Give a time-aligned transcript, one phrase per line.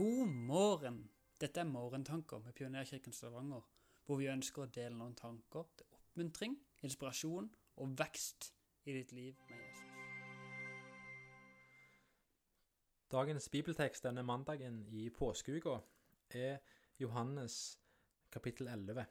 [0.00, 1.10] God morgen!
[1.40, 3.60] Dette er Morgentanker med Pionerkirken Stavanger,
[4.06, 8.46] hvor vi ønsker å dele noen tanker til oppmuntring, inspirasjon og vekst
[8.88, 9.90] i ditt liv med Jesus.
[13.12, 15.76] Dagens bibeltekst denne mandagen i påskeuka
[16.30, 16.64] er
[16.96, 17.58] Johannes
[18.32, 19.04] kapittel 11.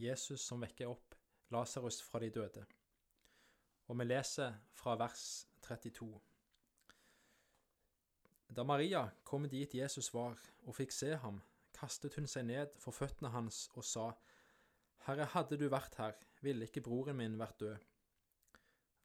[0.00, 1.20] Jesus som vekker opp
[1.52, 2.64] Lasarus fra de døde.
[3.92, 5.28] Og vi leser fra vers
[5.68, 6.29] 32.
[8.50, 10.34] Da Maria kom dit Jesus var
[10.66, 11.38] og fikk se ham,
[11.76, 14.08] kastet hun seg ned for føttene hans og sa,
[15.06, 17.86] Herre, hadde du vært her, ville ikke broren min vært død.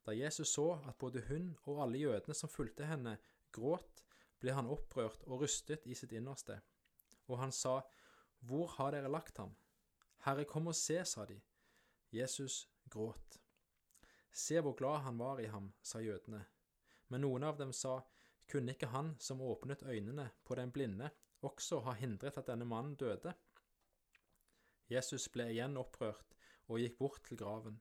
[0.06, 3.16] Da Jesus så at både hun og alle jødene som fulgte henne,
[3.54, 4.02] gråt,
[4.42, 6.58] ble han opprørt og rystet i sitt innerste.
[7.30, 7.80] Og han sa,
[8.40, 9.54] Hvor har dere lagt ham?
[10.26, 11.38] Herre, kom og se, sa de.
[12.12, 13.38] Jesus gråt.
[14.30, 16.44] Se hvor glad han var i ham, sa jødene.
[17.08, 18.00] Men noen av dem sa,
[18.50, 21.10] Kunne ikke han som åpnet øynene på den blinde,
[21.42, 23.34] også ha hindret at denne mannen døde?
[24.90, 26.36] Jesus ble igjen opprørt
[26.68, 27.80] og gikk bort til graven.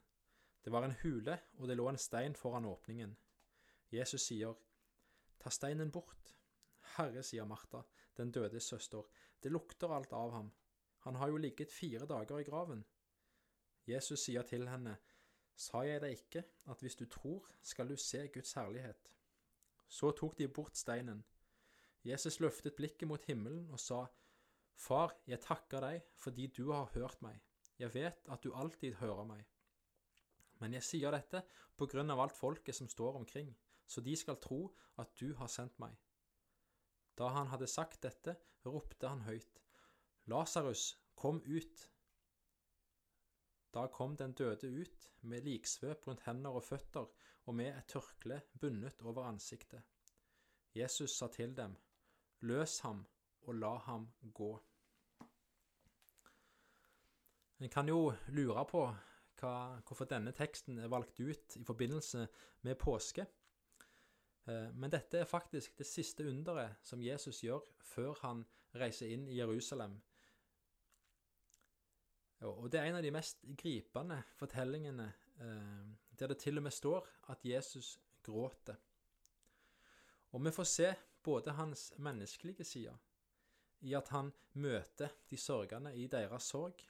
[0.66, 3.14] Det var en hule, og det lå en stein foran åpningen.
[3.94, 4.56] Jesus sier,
[5.40, 6.34] Ta steinen bort.
[6.96, 7.84] Herre, sier Martha,
[8.18, 9.06] den dødes søster,
[9.44, 10.52] det lukter alt av ham.
[11.06, 12.82] Han har jo ligget fire dager i graven.
[13.86, 14.98] Jesus sier til henne,
[15.56, 16.42] Sa jeg deg ikke
[16.72, 19.12] at hvis du tror, skal du se Guds herlighet?
[19.96, 21.24] Så tok de bort steinen.
[22.04, 24.04] Jesus løftet blikket mot himmelen og sa,
[24.76, 27.40] Far, jeg takker deg fordi du har hørt meg.
[27.80, 29.46] Jeg vet at du alltid hører meg.
[30.60, 31.42] Men jeg sier dette
[31.80, 33.54] på grunn av alt folket som står omkring,
[33.88, 34.68] så de skal tro
[35.00, 35.96] at du har sendt meg.
[37.16, 38.36] Da han hadde sagt dette,
[38.68, 39.62] ropte han høyt,
[40.28, 41.88] Lasarus, kom ut!
[43.76, 47.10] Da kom den døde ut, med liksvøp rundt hender og føtter
[47.46, 49.82] og med et tørkle bundet over ansiktet.
[50.76, 51.76] Jesus sa til dem,
[52.40, 53.06] Løs ham
[53.42, 54.54] og la ham gå.
[57.60, 58.86] En kan jo lure på
[59.40, 59.54] hva,
[59.88, 62.28] hvorfor denne teksten er valgt ut i forbindelse
[62.68, 63.26] med påske.
[64.48, 68.44] Eh, men dette er faktisk det siste underet som Jesus gjør før han
[68.76, 70.00] reiser inn i Jerusalem
[72.40, 75.08] og det er en av de mest gripende fortellingene
[75.40, 75.86] eh,
[76.20, 78.76] der det til og med står at Jesus gråter.
[80.32, 82.98] Og vi får se både hans menneskelige side,
[83.82, 86.82] i at han møter de sørgende i deres sorg,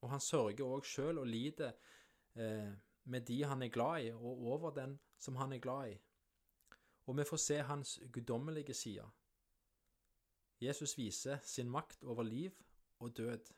[0.00, 1.72] og han sørger òg sjøl og lider
[2.34, 2.72] eh,
[3.04, 5.98] med de han er glad i, og over den som han er glad i.
[7.06, 9.06] Og vi får se hans guddommelige side.
[10.60, 12.50] Jesus viser sin makt over liv
[12.98, 13.52] og død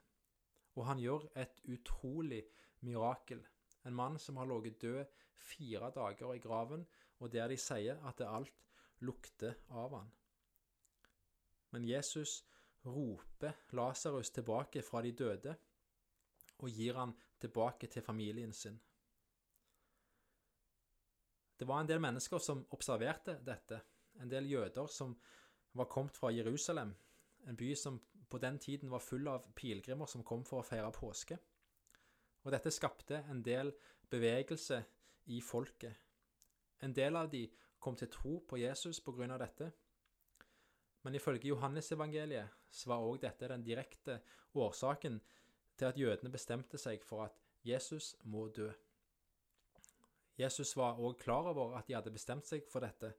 [0.74, 2.42] og han gjør et utrolig
[2.86, 3.42] mirakel.
[3.86, 5.04] En mann som har ligget død
[5.42, 6.86] fire dager i graven,
[7.20, 8.62] og der de sier at det alt
[9.02, 10.08] lukter av han.
[11.72, 12.42] Men Jesus
[12.84, 15.54] roper Lasarus tilbake fra de døde
[16.62, 18.78] og gir han tilbake til familien sin.
[21.58, 23.80] Det var en del mennesker som observerte dette,
[24.20, 25.14] en del jøder som
[25.78, 26.94] var kommet fra Jerusalem,
[27.46, 28.00] en by som
[28.32, 31.36] på den tiden var full av pilegrimer som kom for å feire påske.
[32.42, 33.74] Og dette skapte en del
[34.10, 34.80] bevegelse
[35.30, 35.92] i folket.
[36.82, 37.44] En del av de
[37.82, 39.68] kom til tro på Jesus på grunn av dette.
[41.02, 44.20] Men ifølge Johannesevangeliet var òg dette den direkte
[44.54, 45.20] årsaken
[45.76, 48.70] til at jødene bestemte seg for at Jesus må dø.
[50.38, 53.12] Jesus var òg klar over at de hadde bestemt seg for dette,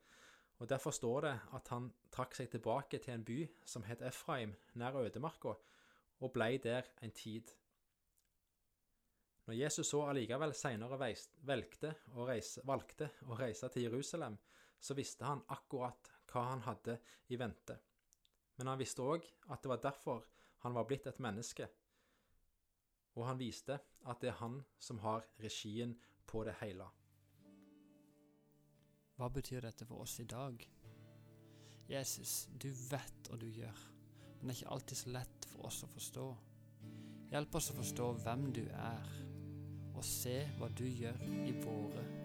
[0.63, 4.53] og Derfor står det at han trakk seg tilbake til en by som het Efraim,
[4.79, 5.57] nær ødemarka,
[6.23, 7.51] og blei der en tid.
[9.43, 10.95] Når Jesus så allikevel seinere
[11.43, 14.39] valgte å, reise, til Jerusalem,
[14.79, 16.95] så visste han akkurat hva han hadde
[17.27, 17.75] i vente.
[18.55, 20.23] Men han visste òg at det var derfor
[20.63, 21.67] han var blitt et menneske.
[23.19, 26.87] Og han viste at det er han som har regien på det hele.
[29.17, 30.63] Hva betyr dette for oss i dag?
[31.89, 33.83] Jesus, du vet hva du gjør,
[34.39, 36.25] men det er ikke alltid så lett for oss å forstå.
[37.33, 39.15] Hjelp oss å forstå hvem du er,
[39.93, 42.22] og se hva du gjør i våre liv.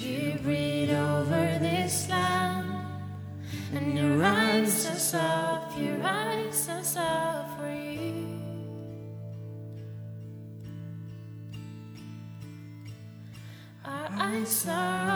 [0.00, 2.72] You breathe over this land,
[3.74, 8.24] and you rise us up, you rise us up for you.
[13.84, 15.09] Our eyes are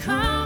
[0.00, 0.37] come